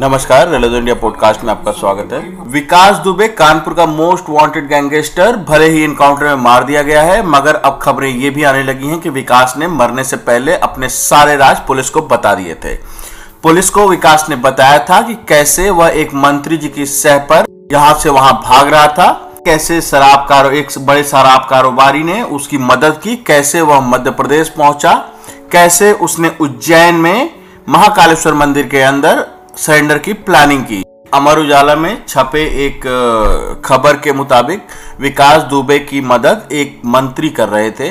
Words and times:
नमस्कार 0.00 0.48
रेलो 0.48 0.68
India 0.68 0.94
podcast 0.94 1.42
में 1.44 1.50
आपका 1.50 1.72
स्वागत 1.72 2.12
है। 2.12 2.18
विकास 2.52 2.96
दुबे, 2.96 3.26
कानपुर 3.28 3.74
का 3.74 3.84
मोस्ट 3.86 4.28
वांटेड 4.28 4.66
गैंगस्टर 4.68 5.36
भले 5.48 5.68
ही 5.70 5.82
इनकाउंटर 5.84 6.24
में 6.24 6.42
मार 6.42 6.64
दिया 6.64 6.80
गया 6.82 7.02
है, 7.02 7.20
मगर 7.26 7.54
अब 7.54 7.78
खबरें 7.82 8.08
ये 8.08 8.30
भी 8.30 8.42
आने 8.42 8.62
लगी 8.62 8.86
हैं 8.86 8.98
कि 9.00 9.08
विकास 9.08 9.54
ने 9.58 9.68
मरने 9.68 10.04
से 10.04 10.16
पहले 10.16 10.56
अपने 10.58 10.88
सारे 10.88 11.36
राज 11.36 11.60
पुलिस 11.66 11.90
को 11.90 12.00
बता 12.02 12.34
दिए 12.34 12.54
थे। 12.54 12.74
पुलिस 13.42 13.70
को 13.70 13.86
विकास 13.88 14.26
ने 14.30 14.36
बताया 14.38 14.78
था 14.84 15.00
कि 15.02 15.14
कैसे 15.28 15.68
वह 15.70 15.88
एक 15.90 16.14
मंत्री 16.14 16.56
जी 16.56 16.68
की 16.68 16.86
सह 16.86 17.18
पर 17.30 17.44
यहाँ 17.72 17.94
से 17.94 18.10
वहाँ 18.10 18.32
भाग 18.44 18.68
रहा 18.68 18.88
था, 18.88 19.10
कैसे 19.44 19.80
शराब 19.80 20.26
कारो, 20.28 20.50
एक 20.50 20.70
बड़े 20.78 21.04
शराब 21.04 21.46
कारोबारी 21.50 22.02
ने 22.02 22.20
उसकी 22.22 22.58
मदद 22.58 23.00
की, 23.04 23.16
कैसे 23.16 23.60
वह 23.60 23.80
मध्य 23.88 24.10
प्रदेश 24.12 24.48
पहुँचा, 24.48 24.92
कैसे 25.52 25.92
उसने 25.92 26.32
उज्जैन 26.40 26.94
में 26.94 27.30
महाकालेश्वर 27.68 28.34
मंदिर 28.34 28.68
के 28.68 28.80
अंदर 28.80 29.24
सरेंडर 29.56 29.98
की 29.98 30.12
प्लानिंग 30.12 30.62
की। 30.62 30.82
अमर 31.14 31.38
उजाला 31.38 31.74
में 31.76 32.04
छपे 32.08 32.40
एक 32.64 32.80
खबर 33.64 33.96
के 33.96 34.12
मुताबिक 34.12 34.62
विकास 35.00 35.42
दुबे 35.42 35.78
की 35.80 36.00
मदद 36.02 36.48
एक 36.52 36.80
मंत्री 36.86 37.28
कर 37.30 37.48
रहे 37.48 37.70
थे। 37.70 37.90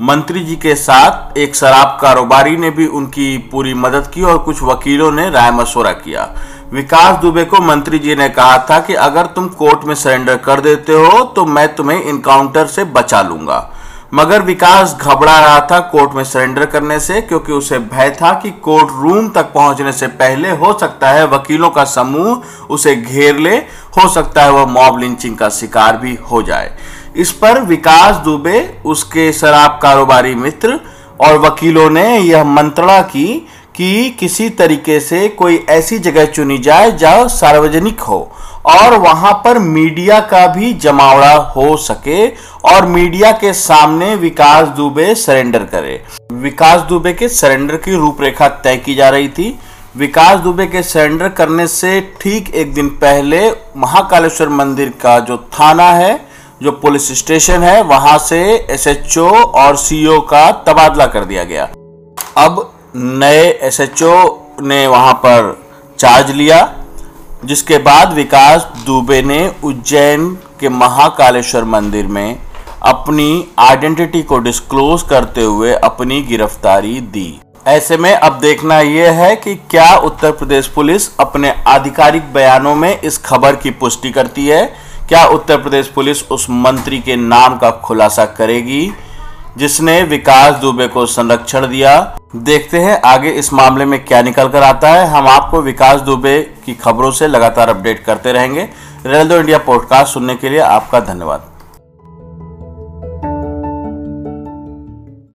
मंत्री 0.00 0.40
जी 0.40 0.56
के 0.56 0.74
साथ 0.74 1.38
एक 1.38 1.54
शराब 1.56 1.96
कारोबारी 2.00 2.56
ने 2.56 2.70
भी 2.70 2.86
उनकी 2.88 3.36
पूरी 3.52 3.72
मदद 3.76 4.10
की 4.14 4.22
और 4.22 4.38
कुछ 4.38 4.62
वकीलों 4.62 5.10
ने 5.12 5.28
राय 5.30 5.50
मशवरा 5.50 5.92
किया। 5.94 6.28
विकास 6.72 7.18
दुबे 7.20 7.44
को 7.44 7.60
मंत्री 7.62 7.98
जी 7.98 8.14
ने 8.14 8.28
कहा 8.28 8.58
था 8.70 8.78
कि 8.80 8.94
अगर 9.00 9.26
तुम 9.26 9.48
कोर्ट 9.54 9.84
में 9.84 9.94
सरेंडर 9.94 10.36
कर 10.38 10.60
देते 10.60 10.92
हो 10.94 11.22
तो 11.26 11.44
मैं 11.46 11.74
तुम्हें 11.74 12.02
इनकाउंटर 12.02 12.66
से 12.66 12.84
बचा 12.86 13.22
लूँगा। 13.22 13.58
मगर 14.14 14.42
विकास 14.42 14.96
घबरा 15.00 15.38
रहा 15.40 15.60
था 15.70 15.78
कोर्ट 15.92 16.12
में 16.14 16.22
सरेंडर 16.24 16.66
करने 16.66 16.98
से, 17.00 17.20
क्योंकि 17.20 17.52
उसे 17.52 17.78
भय 17.78 18.10
था 18.12 18.32
कि 18.32 18.50
कोर्ट 18.62 18.92
रूम 18.92 19.28
तक 19.28 19.52
पहुँचने 19.52 19.92
से 19.92 20.06
पहले 20.06 20.50
हो 20.50 20.72
सकता 20.78 21.10
है 21.10 21.26
वकीलों 21.26 21.70
का 21.70 21.84
समूह 21.84 22.42
उसे 22.70 22.94
घेर 22.96 23.38
ले, 23.38 23.56
हो 23.56 24.08
सकता 24.08 24.42
है 24.42 24.50
वह 24.50 24.66
मॉब 24.66 24.98
लिंचिंग 25.00 25.36
का 25.36 25.48
शिकार 25.48 25.96
भी 25.96 26.14
हो 26.30 26.42
जाए। 26.42 26.70
इस 27.16 27.32
पर 27.32 27.60
विकास 27.60 28.16
दुबे, 28.16 28.80
उसके 28.86 29.32
शराब 29.32 29.78
कारोबारी 29.82 30.34
मित्र 30.34 30.80
और 31.20 31.38
वकीलों 31.38 31.90
ने 31.90 32.18
यह 32.18 32.44
मंत्रणा 32.44 33.00
की 33.02 33.46
कि 33.74 34.10
किसी 34.10 34.48
तरीके 34.50 34.98
से 35.00 35.28
कोई 35.28 35.64
ऐसी 35.68 35.98
जगह 35.98 36.24
चुनी 36.26 36.58
जाए 36.58 36.90
जहाँ 36.92 37.28
सार्वजनिक 37.28 38.00
हो। 38.00 38.32
और 38.66 38.96
वहाँ 38.98 39.32
पर 39.44 39.58
मीडिया 39.58 40.18
का 40.20 40.46
भी 40.46 40.72
जमावड़ा 40.74 41.34
हो 41.56 41.76
सके 41.76 42.26
और 42.70 42.86
मीडिया 42.86 43.30
के 43.32 43.52
सामने 43.52 44.14
विकास 44.16 44.68
दुबे 44.68 45.14
सरेंडर 45.14 45.64
करे। 45.64 46.02
विकास 46.32 46.80
दुबे 46.80 47.12
के 47.12 47.28
सरेंडर 47.28 47.76
की 47.76 47.94
रूपरेखा 47.94 48.48
तय 48.48 48.76
की 48.76 48.94
जा 48.94 49.08
रही 49.08 49.28
थी। 49.28 49.58
विकास 49.96 50.40
दुबे 50.40 50.66
के 50.66 50.82
सरेंडर 50.82 51.28
करने 51.28 51.66
से 51.66 52.00
ठीक 52.20 52.54
एक 52.54 52.72
दिन 52.74 52.88
पहले 52.96 53.50
महाकालेश्वर 53.76 54.48
मंदिर 54.48 54.88
का 55.02 55.18
जो 55.20 55.36
थाना 55.36 55.90
है, 55.90 56.20
जो 56.62 56.72
पुलिस 56.72 57.10
स्टेशन 57.18 57.62
है, 57.62 57.82
वहाँ 57.82 58.18
से 58.18 58.40
एसएचओ 58.70 59.28
और 59.28 59.76
सीओ 59.76 60.20
का 60.20 60.50
तबादला 60.66 61.06
कर 61.06 61.24
दिया 61.24 61.44
गया। 61.44 61.64
अब 62.36 62.72
नए 62.96 63.46
एसएचओ 63.62 64.14
ने 64.62 64.86
वहाँ 64.86 65.12
पर 65.14 65.56
चार्ज 65.98 66.30
लिया। 66.30 66.58
जिसके 67.46 67.78
बाद 67.78 68.12
विकास 68.12 68.66
दुबे 68.86 69.20
ने 69.22 69.38
उज्जैन 69.64 70.28
के 70.60 70.68
महाकालेश्वर 70.68 71.64
मंदिर 71.64 72.06
में 72.06 72.38
अपनी 72.82 73.44
आइडेंटिटी 73.58 74.22
को 74.22 74.38
डिस्क्लोज 74.38 75.02
करते 75.02 75.42
हुए 75.42 75.72
अपनी 75.74 76.20
गिरफ्तारी 76.22 77.00
दी। 77.00 77.40
ऐसे 77.66 77.96
में 77.96 78.12
अब 78.14 78.38
देखना 78.40 78.80
यह 78.80 79.12
है 79.12 79.34
कि 79.36 79.54
क्या 79.70 79.96
उत्तर 79.98 80.30
प्रदेश 80.30 80.66
पुलिस 80.66 81.08
अपने 81.20 81.54
आधिकारिक 81.66 82.32
बयानों 82.32 82.74
में 82.74 83.00
इस 83.00 83.18
खबर 83.18 83.56
की 83.56 83.70
पुष्टि 83.70 84.10
करती 84.10 84.46
है। 84.46 84.64
क्या 85.08 85.24
उत्तर 85.26 85.56
प्रदेश 85.56 85.86
पुलिस 85.86 86.22
उस 86.30 86.46
मंत्री 86.50 86.98
के 86.98 87.16
नाम 87.16 87.56
का 87.58 87.70
खुलासा 87.84 88.24
करेगी? 88.24 88.92
जिसने 89.56 90.02
विकास 90.02 90.54
दुबे 90.54 90.86
को 90.86 91.06
संरक्षण 91.06 91.66
दिया। 91.66 92.18
देखते 92.36 92.78
हैं 92.78 93.00
आगे 93.02 93.30
इस 93.30 93.52
मामले 93.52 93.84
में 93.84 94.04
क्या 94.04 94.22
निकल 94.22 94.48
कर 94.48 94.62
आता 94.62 94.92
है। 94.92 95.06
हम 95.06 95.28
आपको 95.28 95.60
विकास 95.60 96.00
दुबे 96.00 96.40
की 96.66 96.74
खबरों 96.74 97.10
से 97.10 97.28
लगातार 97.28 97.68
अपडेट 97.68 98.04
करते 98.04 98.32
रहेंगे। 98.32 98.68
रेल 99.06 99.28
दो 99.28 99.36
इंडिया 99.36 99.58
पॉडकास्ट 99.58 100.14
सुनने 100.14 100.34
के 100.34 100.48
लिए 100.48 100.60
आपका 100.60 101.00
धन्यवाद। 101.00 101.55